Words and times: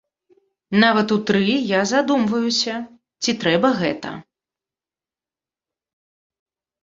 Нават 0.83 1.07
у 1.15 1.15
тры 1.29 1.41
я 1.71 1.81
задумваюся, 1.91 2.75
ці 3.25 3.31
трэба 3.43 3.69
гэта. 3.81 4.15